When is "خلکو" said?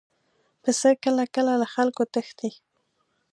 1.75-2.03